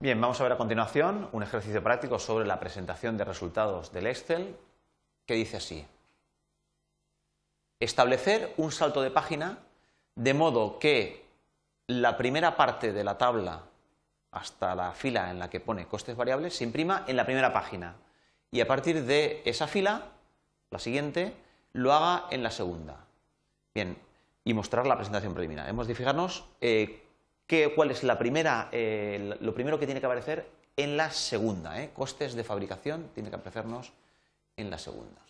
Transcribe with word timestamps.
Bien, 0.00 0.20
vamos 0.20 0.38
a 0.38 0.44
ver 0.44 0.52
a 0.52 0.56
continuación 0.56 1.28
un 1.32 1.42
ejercicio 1.42 1.82
práctico 1.82 2.20
sobre 2.20 2.46
la 2.46 2.60
presentación 2.60 3.16
de 3.16 3.24
resultados 3.24 3.90
del 3.90 4.06
Excel 4.06 4.56
que 5.26 5.34
dice 5.34 5.56
así. 5.56 5.84
Establecer 7.80 8.54
un 8.58 8.70
salto 8.70 9.02
de 9.02 9.10
página 9.10 9.58
de 10.14 10.34
modo 10.34 10.78
que 10.78 11.26
la 11.88 12.16
primera 12.16 12.56
parte 12.56 12.92
de 12.92 13.02
la 13.02 13.18
tabla 13.18 13.64
hasta 14.30 14.76
la 14.76 14.92
fila 14.92 15.32
en 15.32 15.40
la 15.40 15.50
que 15.50 15.58
pone 15.58 15.88
costes 15.88 16.16
variables 16.16 16.54
se 16.54 16.62
imprima 16.62 17.04
en 17.08 17.16
la 17.16 17.26
primera 17.26 17.52
página 17.52 17.96
y 18.52 18.60
a 18.60 18.68
partir 18.68 19.02
de 19.02 19.42
esa 19.44 19.66
fila, 19.66 20.12
la 20.70 20.78
siguiente, 20.78 21.34
lo 21.72 21.92
haga 21.92 22.26
en 22.30 22.44
la 22.44 22.52
segunda. 22.52 23.04
Bien, 23.74 23.98
y 24.44 24.54
mostrar 24.54 24.86
la 24.86 24.94
presentación 24.94 25.34
preliminar. 25.34 25.68
Hemos 25.68 25.88
de 25.88 25.96
fijarnos 25.96 26.44
eh, 26.60 27.07
cuál 27.74 27.90
es 27.90 28.02
la 28.02 28.18
primera, 28.18 28.68
eh, 28.72 29.36
lo 29.40 29.54
primero 29.54 29.78
que 29.78 29.86
tiene 29.86 30.00
que 30.00 30.06
aparecer 30.06 30.46
en 30.76 30.96
la 30.96 31.10
segunda. 31.10 31.82
¿eh? 31.82 31.90
Costes 31.94 32.34
de 32.34 32.44
fabricación 32.44 33.10
tiene 33.14 33.30
que 33.30 33.36
aparecernos 33.36 33.92
en 34.56 34.70
la 34.70 34.78
segunda. 34.78 35.20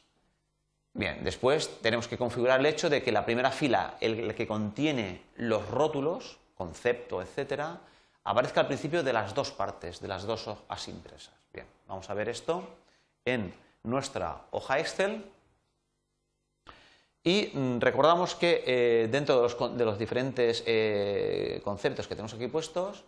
Bien, 0.95 1.23
después 1.23 1.80
tenemos 1.80 2.09
que 2.09 2.19
configurar 2.19 2.61
el 2.61 2.66
hecho 2.66 2.91
de 2.91 3.02
que 3.02 3.12
la 3.12 3.25
primera 3.25 3.51
fila, 3.51 3.97
el, 4.01 4.34
que 4.34 4.47
contiene 4.47 5.23
los 5.37 5.69
rótulos, 5.69 6.39
concepto, 6.56 7.23
etcétera, 7.23 7.78
aparezca 8.25 8.61
al 8.61 8.66
principio 8.66 9.03
de 9.03 9.12
las 9.12 9.34
dos 9.34 9.53
partes, 9.53 10.00
de 10.00 10.09
las 10.09 10.25
dos 10.25 10.48
hojas 10.48 10.89
impresas. 10.89 11.34
Bien, 11.53 11.66
vamos 11.87 12.11
a 12.11 12.14
ver 12.14 12.28
esto 12.28 12.69
en 13.25 13.55
nuestra 13.84 14.42
hoja 14.50 14.80
Excel. 14.80 15.25
Y 17.28 17.50
mm, 17.52 17.80
recordamos 17.80 18.34
que 18.34 18.64
eh, 18.66 19.09
dentro 19.12 19.46
de 19.46 19.84
los, 19.84 19.98
diferentes 19.98 20.64
eh, 20.64 21.60
conceptos 21.62 22.09
que 22.09 22.14
tenemos 22.14 22.32
aquí 22.32 22.48
puestos, 22.48 23.05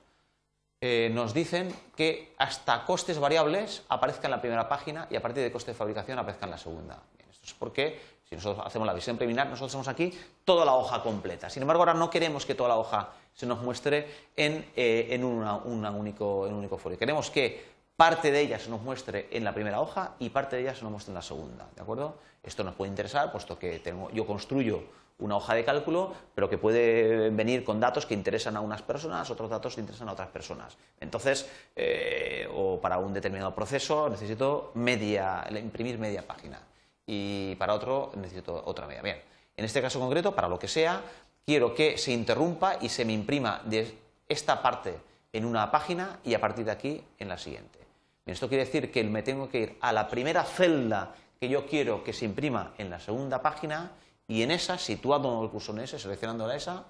eh, 0.79 1.11
nos 1.11 1.33
dicen 1.33 1.75
que 1.97 2.35
hasta 2.37 2.85
costes 2.85 3.19
variables 3.19 3.83
aparezcan 3.89 4.27
en 4.27 4.33
la 4.33 4.41
primera 4.43 4.69
página 4.69 5.09
y 5.09 5.17
a 5.17 5.23
partir 5.23 5.43
de 5.43 5.51
coste 5.51 5.71
de 5.71 5.75
fabricación 5.75 6.19
aparezcan 6.19 6.49
en 6.49 6.51
la 6.51 6.59
segunda. 6.59 7.03
esto 7.31 7.47
es 7.47 7.55
porque 7.55 7.99
si 8.29 8.35
nosotros 8.35 8.67
hacemos 8.67 8.87
la 8.87 8.93
visión 8.93 9.17
preliminar, 9.17 9.47
nosotros 9.47 9.73
tenemos 9.73 9.89
aquí 9.89 10.13
toda 10.45 10.67
la 10.67 10.75
hoja 10.75 11.03
completa. 11.03 11.49
Sin 11.49 11.63
embargo, 11.63 11.81
ahora 11.81 11.95
no 11.95 12.11
queremos 12.11 12.45
que 12.45 12.55
toda 12.55 12.69
la 12.69 12.77
hoja 12.77 13.09
se 13.33 13.47
nos 13.47 13.63
muestre 13.63 14.07
en, 14.37 14.67
en, 14.77 15.25
un 15.25 15.47
único, 15.87 16.47
en 16.47 16.53
un 16.53 16.59
único 16.59 16.77
folio. 16.77 16.99
Queremos 16.99 17.31
que 17.31 17.80
parte 18.01 18.33
de 18.33 18.41
ella 18.41 18.59
se 18.59 18.71
nos 18.71 18.81
muestre 18.81 19.29
en 19.31 19.45
la 19.45 19.53
primera 19.53 19.79
hoja 19.79 20.15
y 20.21 20.31
parte 20.31 20.57
de 20.57 20.63
ella 20.63 20.75
se 20.75 20.81
nos 20.85 20.91
muestre 20.91 21.11
en 21.11 21.17
la 21.17 21.21
segunda, 21.21 21.69
¿de 21.77 21.83
acuerdo? 21.83 22.17
Esto 22.43 22.65
nos 22.65 22.75
puede 22.75 22.89
interesar, 22.89 23.31
puesto 23.31 23.59
que 23.59 23.79
tengo, 23.81 24.11
yo 24.11 24.27
construyo 24.27 24.85
una 25.19 25.37
hoja 25.37 25.53
de 25.53 25.67
cálculo, 25.67 26.15
pero 26.35 26.49
que 26.49 26.57
puede 26.57 27.29
venir 27.29 27.63
con 27.63 27.79
datos 27.79 28.07
que 28.07 28.15
interesan 28.15 28.57
a 28.57 28.63
unas 28.63 28.81
personas, 28.81 29.29
otros 29.29 29.51
datos 29.51 29.75
que 29.75 29.83
interesan 29.83 30.09
a 30.09 30.13
otras 30.13 30.29
personas. 30.29 30.79
Entonces, 30.99 31.47
eh, 31.77 32.49
o 32.55 32.81
para 32.81 32.97
un 32.97 33.13
determinado 33.13 33.55
proceso 33.55 34.09
necesito 34.09 34.73
imprimir 34.75 35.99
media 35.99 36.27
página 36.27 36.59
y 37.07 37.55
para 37.57 37.75
otro 37.75 38.13
necesito 38.15 38.63
otra 38.65 38.87
media. 38.87 39.03
Bien, 39.03 39.21
en 39.55 39.65
este 39.67 39.83
caso 39.83 40.01
concreto, 40.01 40.35
para 40.35 40.49
lo 40.49 40.59
que 40.59 40.69
sea, 40.69 41.03
quiero 41.45 41.75
que 41.75 41.99
se 41.99 42.13
interrumpa 42.13 42.79
y 42.81 42.89
se 42.89 43.05
me 43.05 43.13
imprima 43.13 43.61
de 43.67 43.95
esta 44.27 44.63
parte 44.63 44.95
en 45.35 45.45
una 45.45 45.71
página 45.71 46.19
y 46.25 46.33
a 46.33 46.41
partir 46.41 46.65
de 46.65 46.71
aquí 46.71 47.05
en 47.19 47.29
la 47.29 47.37
siguiente. 47.37 47.90
Esto 48.31 48.49
quiere 48.49 48.65
decir 48.65 48.91
que 48.91 49.03
me 49.05 49.23
tengo 49.23 49.49
que 49.49 49.59
ir 49.59 49.77
a 49.81 49.93
la 49.93 50.09
primera 50.09 50.45
celda 50.45 51.15
que 51.39 51.49
yo 51.49 51.67
quiero 51.67 52.05
que 52.05 52.13
se 52.13 52.27
imprima 52.27 52.75
en 52.79 52.91
la 52.91 53.01
segunda 53.01 53.43
página 53.43 53.93
y 54.29 54.43
en 54.43 54.51
esa, 54.51 54.79
situado 54.79 55.43
el 55.43 55.51
cursor 55.51 55.77
en 55.77 55.85
esa, 55.85 55.99
seleccionando 55.99 56.51
esa, 56.53 56.85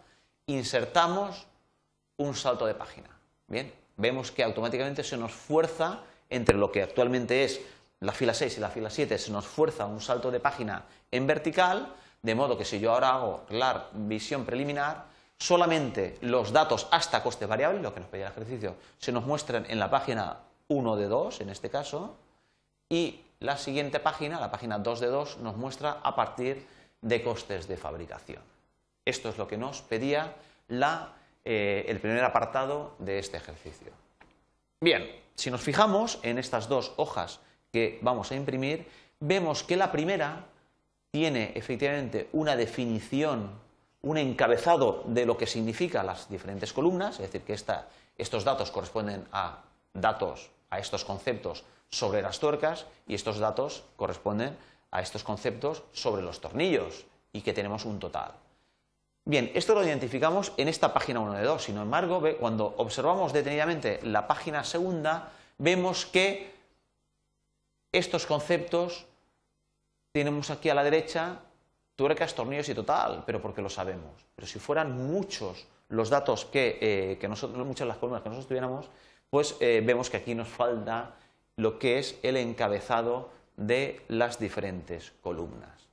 insertamos 0.46 1.46
un 2.16 2.34
salto 2.34 2.66
de 2.66 2.74
página. 2.74 3.08
Bien, 3.46 3.72
vemos 3.96 4.30
que 4.30 4.42
automáticamente 4.42 5.04
se 5.04 5.16
nos 5.16 5.32
fuerza 5.32 6.00
entre 6.28 6.56
lo 6.56 6.70
que 6.70 6.82
actualmente 6.82 7.44
es 7.44 7.60
la 8.00 8.12
fila 8.12 8.34
6 8.34 8.58
y 8.58 8.60
la 8.60 8.70
fila 8.70 8.90
7, 8.90 9.18
se 9.18 9.30
nos 9.30 9.46
fuerza 9.46 9.86
un 9.86 10.00
salto 10.00 10.30
de 10.30 10.40
página 10.40 10.84
en 11.10 11.26
vertical, 11.26 11.94
de 12.22 12.34
modo 12.34 12.58
que 12.58 12.64
si 12.64 12.80
yo 12.80 12.92
ahora 12.92 13.10
hago 13.10 13.44
la 13.50 13.88
visión 13.92 14.44
preliminar, 14.44 15.06
solamente 15.38 16.18
los 16.20 16.52
datos 16.52 16.88
hasta 16.90 17.22
coste 17.22 17.46
variable, 17.46 17.80
lo 17.80 17.94
que 17.94 18.00
nos 18.00 18.08
pedía 18.08 18.26
el 18.26 18.32
ejercicio, 18.32 18.76
se 18.98 19.12
nos 19.12 19.24
muestran 19.24 19.66
en 19.68 19.78
la 19.78 19.90
página 19.90 20.38
1 20.70 20.96
de 20.96 21.08
2 21.08 21.40
en 21.42 21.50
este 21.50 21.68
caso, 21.68 22.16
y 22.88 23.20
la 23.40 23.56
siguiente 23.56 24.00
página, 24.00 24.40
la 24.40 24.50
página 24.50 24.78
2 24.78 25.00
de 25.00 25.06
2, 25.08 25.38
nos 25.38 25.56
muestra 25.56 26.00
a 26.02 26.14
partir 26.14 26.66
de 27.02 27.22
costes 27.22 27.68
de 27.68 27.76
fabricación. 27.76 28.42
Esto 29.04 29.28
es 29.28 29.38
lo 29.38 29.48
que 29.48 29.56
nos 29.56 29.82
pedía 29.82 30.34
eh, 31.44 31.84
el 31.88 32.00
primer 32.00 32.24
apartado 32.24 32.94
de 32.98 33.18
este 33.18 33.36
ejercicio. 33.36 33.92
Bien, 34.80 35.10
si 35.34 35.50
nos 35.50 35.62
fijamos 35.62 36.18
en 36.22 36.38
estas 36.38 36.68
dos 36.68 36.92
hojas 36.96 37.40
que 37.72 37.98
vamos 38.02 38.30
a 38.30 38.36
imprimir, 38.36 38.86
vemos 39.18 39.62
que 39.62 39.76
la 39.76 39.90
primera 39.90 40.46
tiene 41.10 41.52
efectivamente 41.56 42.28
una 42.32 42.56
definición, 42.56 43.50
un 44.02 44.18
encabezado 44.18 45.02
de 45.06 45.26
lo 45.26 45.36
que 45.36 45.46
significan 45.46 46.06
las 46.06 46.28
diferentes 46.28 46.72
columnas, 46.72 47.18
es 47.18 47.32
decir, 47.32 47.42
que 47.42 47.54
estos 48.16 48.44
datos 48.44 48.70
corresponden 48.70 49.26
a 49.32 49.64
datos 49.92 50.50
a 50.70 50.78
estos 50.78 51.04
conceptos 51.04 51.64
sobre 51.90 52.22
las 52.22 52.38
tuercas 52.38 52.86
y 53.06 53.14
estos 53.14 53.38
datos 53.38 53.84
corresponden 53.96 54.56
a 54.90 55.02
estos 55.02 55.22
conceptos 55.24 55.82
sobre 55.92 56.22
los 56.22 56.40
tornillos 56.40 57.04
y 57.32 57.42
que 57.42 57.52
tenemos 57.52 57.84
un 57.84 57.98
total. 57.98 58.32
Bien, 59.24 59.50
esto 59.54 59.74
lo 59.74 59.84
identificamos 59.84 60.52
en 60.56 60.68
esta 60.68 60.92
página 60.92 61.20
1 61.20 61.34
de 61.34 61.44
2. 61.44 61.62
Sin 61.62 61.76
embargo, 61.76 62.22
cuando 62.40 62.74
observamos 62.78 63.32
detenidamente 63.32 64.00
la 64.02 64.26
página 64.26 64.64
segunda, 64.64 65.32
vemos 65.58 66.06
que 66.06 66.54
estos 67.92 68.26
conceptos 68.26 69.06
tenemos 70.12 70.50
aquí 70.50 70.70
a 70.70 70.74
la 70.74 70.82
derecha 70.82 71.40
tuercas, 71.94 72.34
tornillos 72.34 72.68
y 72.70 72.74
total, 72.74 73.24
pero 73.26 73.42
porque 73.42 73.60
lo 73.60 73.68
sabemos. 73.68 74.24
Pero 74.34 74.46
si 74.46 74.58
fueran 74.58 74.96
muchos 75.06 75.66
los 75.88 76.08
datos 76.08 76.46
que, 76.46 76.78
eh, 76.80 77.18
que 77.20 77.28
nosotros, 77.28 77.66
muchas 77.66 77.86
las 77.86 77.98
columnas 77.98 78.22
que 78.22 78.30
nosotros 78.30 78.48
tuviéramos, 78.48 78.88
pues 79.30 79.56
eh, 79.60 79.82
vemos 79.84 80.10
que 80.10 80.18
aquí 80.18 80.34
nos 80.34 80.48
falta 80.48 81.14
lo 81.56 81.78
que 81.78 81.98
es 81.98 82.18
el 82.22 82.36
encabezado 82.36 83.30
de 83.56 84.00
las 84.08 84.38
diferentes 84.38 85.12
columnas. 85.22 85.88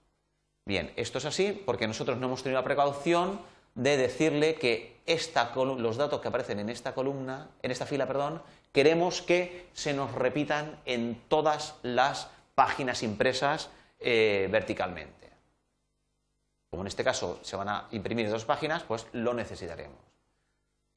Bien, 0.65 0.91
esto 0.95 1.19
es 1.19 1.25
así 1.25 1.51
porque 1.65 1.87
nosotros 1.87 2.17
no 2.17 2.27
hemos 2.27 2.43
tenido 2.43 2.59
la 2.59 2.65
precaución 2.65 3.39
de 3.75 3.95
decirle 3.95 4.55
que 4.55 4.97
los 5.55 5.97
datos 5.97 6.19
que 6.19 6.27
aparecen 6.27 6.59
en 6.59 6.69
esta 6.69 6.93
columna, 6.93 7.49
en 7.61 7.71
esta 7.71 7.85
fila, 7.85 8.07
perdón, 8.07 8.41
queremos 8.73 9.21
que 9.21 9.67
se 9.73 9.93
nos 9.93 10.11
repitan 10.11 10.79
en 10.85 11.21
todas 11.29 11.75
las 11.83 12.29
páginas 12.55 13.03
impresas 13.03 13.69
eh, 13.99 14.49
verticalmente. 14.51 15.29
Como 16.69 16.83
en 16.83 16.87
este 16.87 17.03
caso 17.03 17.39
se 17.43 17.55
van 17.55 17.69
a 17.69 17.87
imprimir 17.91 18.29
dos 18.29 18.43
páginas, 18.43 18.83
pues 18.83 19.07
lo 19.13 19.33
necesitaremos. 19.33 19.97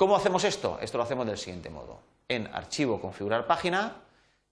¿Cómo 0.00 0.16
hacemos 0.16 0.44
esto? 0.44 0.78
Esto 0.80 0.96
lo 0.96 1.04
hacemos 1.04 1.26
del 1.26 1.36
siguiente 1.36 1.68
modo 1.68 1.98
en 2.26 2.46
Archivo, 2.54 3.02
Configurar 3.02 3.46
página, 3.46 3.96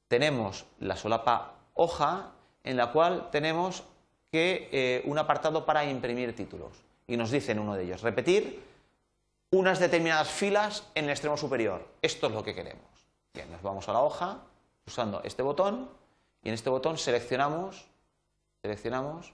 tenemos 0.06 0.66
la 0.78 0.94
solapa 0.94 1.54
hoja 1.72 2.32
en 2.64 2.76
la 2.76 2.92
cual 2.92 3.30
tenemos 3.32 3.82
que, 4.30 4.68
eh, 4.70 5.02
un 5.06 5.16
apartado 5.16 5.64
para 5.64 5.86
imprimir 5.86 6.36
títulos. 6.36 6.72
Y 7.06 7.16
nos 7.16 7.30
dice 7.30 7.52
en 7.52 7.60
uno 7.60 7.76
de 7.76 7.84
ellos, 7.84 8.02
repetir 8.02 8.62
unas 9.50 9.78
determinadas 9.78 10.28
filas 10.28 10.86
en 10.94 11.06
el 11.06 11.12
extremo 11.12 11.38
superior. 11.38 11.82
Esto 12.02 12.26
es 12.26 12.34
lo 12.34 12.44
que 12.44 12.54
queremos. 12.54 12.84
Bien, 13.32 13.50
nos 13.50 13.62
vamos 13.62 13.88
a 13.88 13.94
la 13.94 14.02
hoja 14.02 14.40
usando 14.86 15.22
este 15.24 15.40
botón 15.40 15.88
y 16.42 16.48
en 16.48 16.54
este 16.56 16.68
botón 16.68 16.98
seleccionamos, 16.98 17.86
seleccionamos 18.60 19.32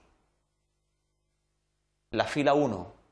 la 2.11 2.23
fila 2.23 2.53
1 2.53 3.04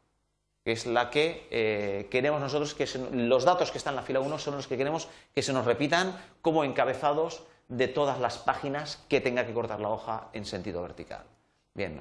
que 0.63 0.71
es 0.71 0.85
la 0.85 1.09
que 1.09 1.47
eh, 1.51 2.07
queremos 2.09 2.39
nosotros 2.39 2.73
que 2.73 2.87
los 3.11 3.43
datos 3.43 3.71
que 3.71 3.77
están 3.77 3.93
en 3.93 3.97
la 3.97 4.03
fila 4.03 4.21
1 4.21 4.37
son 4.39 4.55
los 4.55 4.67
que 4.67 4.77
queremos 4.77 5.09
que 5.35 5.41
se 5.41 5.51
nos 5.51 5.65
repitan 5.65 6.17
como 6.41 6.63
encabezados 6.63 7.43
de 7.67 7.87
todas 7.87 8.19
las 8.19 8.37
páginas 8.37 9.03
que 9.09 9.19
tenga 9.19 9.45
que 9.45 9.53
cortar 9.53 9.79
la 9.79 9.89
hoja 9.89 10.29
en 10.33 10.45
sentido 10.45 10.81
vertical. 10.81 11.23
Bien, 11.73 11.99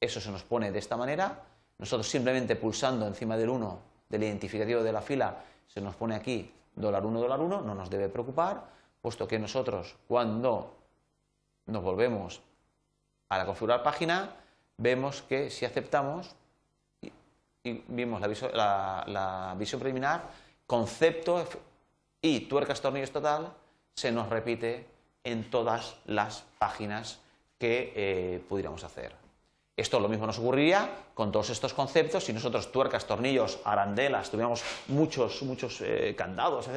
eso 0.00 0.20
se 0.20 0.30
nos 0.30 0.42
pone 0.42 0.72
de 0.72 0.78
esta 0.78 0.96
manera. 0.96 1.40
Nosotros 1.78 2.08
simplemente 2.08 2.56
pulsando 2.56 3.06
encima 3.06 3.36
del 3.36 3.48
1 3.48 3.78
del 4.08 4.24
identificativo 4.24 4.82
de 4.82 4.92
la 4.92 5.00
fila 5.00 5.42
se 5.66 5.80
nos 5.80 5.96
pone 5.96 6.14
aquí 6.14 6.52
dólar 6.74 7.04
1, 7.04 7.20
dólar 7.20 7.40
1, 7.40 7.62
no 7.62 7.74
nos 7.74 7.88
debe 7.88 8.08
preocupar, 8.08 8.62
puesto 9.00 9.26
que 9.26 9.38
nosotros 9.38 9.96
cuando 10.06 10.76
nos 11.66 11.82
volvemos 11.82 12.42
a 13.30 13.38
la 13.38 13.46
configurar 13.46 13.82
página, 13.82 14.36
vemos 14.76 15.22
que 15.22 15.48
si 15.48 15.64
aceptamos 15.64 16.34
vimos 17.64 18.20
la, 18.20 19.54
visión 19.58 19.80
preliminar, 19.80 20.22
concepto 20.66 21.46
y 22.20 22.40
tuercas 22.40 22.80
tornillos 22.80 23.10
total 23.10 23.52
se 23.94 24.10
nos 24.10 24.28
repite 24.28 24.86
en 25.22 25.50
todas 25.50 25.96
las 26.06 26.44
páginas 26.58 27.20
que 27.58 27.92
eh, 27.94 28.44
pudiéramos 28.48 28.82
hacer. 28.82 29.12
Esto 29.76 30.00
lo 30.00 30.08
mismo 30.08 30.26
nos 30.26 30.38
ocurriría 30.38 30.90
con 31.14 31.32
todos 31.32 31.50
estos 31.50 31.72
conceptos 31.72 32.24
si 32.24 32.32
nosotros 32.32 32.72
tuercas, 32.72 33.06
tornillos, 33.06 33.60
arandelas, 33.64 34.30
tuviéramos 34.30 34.62
muchos, 34.88 35.42
muchos 35.42 35.80
eh, 35.80 36.14
candados, 36.16 36.68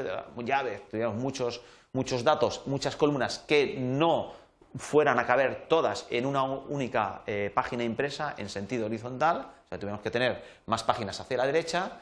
llaves, 0.46 0.88
tuviéramos 0.90 1.20
muchos, 1.20 1.62
muchos 1.94 2.24
datos, 2.24 2.62
muchas 2.66 2.96
columnas 2.96 3.40
que 3.40 3.76
no 3.78 4.34
fueran 4.78 5.20
a 5.20 5.26
caber 5.26 5.68
todas 5.68 6.06
en 6.10 6.26
una 6.26 6.44
única 6.44 7.22
eh, 7.26 7.52
página 7.54 7.84
impresa 7.84 8.36
en 8.38 8.50
sentido 8.50 8.86
horizontal, 8.86 9.38
o 9.66 9.70
sea, 9.70 9.80
tuviéramos 9.80 10.02
que 10.04 10.12
tener 10.12 10.44
más 10.66 10.84
páginas 10.84 11.20
hacia 11.20 11.38
la 11.38 11.46
derecha, 11.46 12.00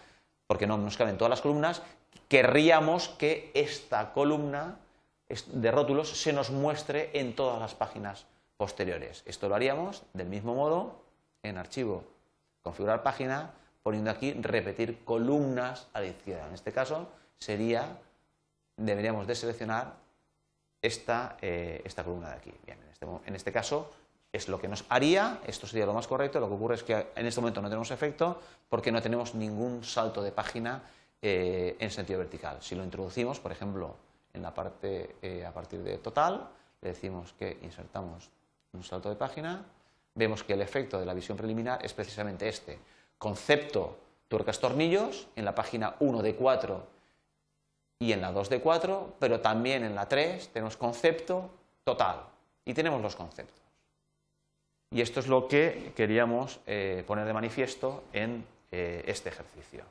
porque 0.48 0.68
no 0.68 0.78
nos 0.78 0.98
caben 0.98 1.18
todas 1.18 1.30
las 1.30 1.42
columnas, 1.42 1.82
querríamos 2.28 3.10
que 3.10 3.52
esta 3.54 4.14
columna 4.14 4.78
de 5.28 5.72
rótulos 5.72 6.10
se 6.10 6.34
nos 6.34 6.50
muestre 6.50 7.10
en 7.14 7.36
todas 7.36 7.60
las 7.60 7.74
páginas 7.74 8.26
posteriores. 8.58 9.24
Esto 9.26 9.50
lo 9.50 9.56
haríamos 9.56 10.04
del 10.14 10.28
mismo 10.28 10.54
modo 10.54 11.02
en 11.42 11.58
archivo, 11.58 12.04
configurar 12.62 13.04
página, 13.04 13.52
poniendo 13.82 14.12
aquí 14.12 14.34
repetir 14.34 15.04
columnas 15.04 15.88
a 15.94 16.02
la 16.02 16.08
izquierda. 16.08 16.48
En 16.48 16.54
este 16.54 16.72
caso 16.72 17.08
sería, 17.40 17.98
deberíamos 18.78 19.28
de 19.28 19.36
seleccionar 19.36 19.94
esta, 20.84 21.38
eh, 21.42 21.82
esta 21.84 22.04
columna 22.04 22.30
de 22.30 22.36
aquí. 22.36 22.54
Bien, 22.66 22.78
en 22.80 22.90
este, 22.92 23.08
en 23.26 23.36
este 23.36 23.52
caso 23.52 23.90
es 24.32 24.48
lo 24.48 24.60
que 24.60 24.68
nos 24.68 24.86
haría, 24.90 25.40
esto 25.48 25.66
sería 25.66 25.86
lo 25.86 25.94
más 25.94 26.08
correcto, 26.08 26.40
lo 26.40 26.48
que 26.48 26.56
ocurre 26.56 26.76
es 26.76 26.84
que 26.84 27.08
en 27.16 27.26
este 27.26 27.40
momento 27.40 27.62
no 27.62 27.70
tenemos 27.70 27.90
efecto 27.92 28.40
porque 28.68 28.92
no 28.92 29.02
tenemos 29.02 29.34
ningún 29.36 29.84
salto 29.84 30.22
de 30.22 30.32
página 30.32 30.84
eh, 31.22 31.78
en 31.80 31.90
sentido 31.90 32.20
vertical. 32.20 32.58
Si 32.60 32.76
lo 32.76 32.84
introducimos, 32.84 33.40
por 33.40 33.52
ejemplo, 33.52 33.96
en 34.34 34.42
la 34.42 34.54
parte 34.54 35.16
eh, 35.22 35.46
a 35.46 35.54
partir 35.54 35.82
de 35.84 36.00
total, 36.00 36.50
le 36.82 36.90
decimos 36.90 37.34
que 37.34 37.60
insertamos 37.62 38.30
un 38.74 38.84
salto 38.84 39.08
de 39.08 39.16
página, 39.16 39.64
vemos 40.16 40.44
que 40.44 40.54
el 40.54 40.62
efecto 40.62 41.00
de 41.00 41.06
la 41.06 41.14
visión 41.14 41.38
preliminar 41.38 41.86
es 41.86 41.94
precisamente 41.94 42.50
este. 42.50 42.80
Concepto 43.20 43.98
tuercas 44.28 44.60
tornillos 44.60 45.28
en 45.36 45.46
la 45.46 45.54
página 45.54 45.96
1 46.00 46.24
de 46.24 46.36
4 46.36 46.93
y 48.04 48.12
en 48.12 48.20
la 48.20 48.34
2 48.34 48.50
de 48.50 48.60
4, 48.60 49.16
pero 49.18 49.40
también 49.40 49.86
en 49.86 49.96
la 49.96 50.10
3 50.10 50.50
tenemos 50.50 50.76
concepto 50.76 51.50
total 51.86 52.24
y 52.66 52.74
tenemos 52.74 53.02
los 53.02 53.16
conceptos. 53.16 53.62
Y 54.92 55.00
esto 55.00 55.22
es 55.22 55.28
lo 55.28 55.48
que 55.48 55.94
queríamos 55.96 56.60
eh, 56.68 57.06
poner 57.08 57.26
de 57.26 57.34
manifiesto 57.34 58.04
en 58.12 58.46
eh, 58.72 59.06
este 59.08 59.30
ejercicio. 59.30 59.86